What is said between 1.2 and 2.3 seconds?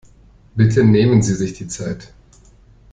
sie sich die Zeit.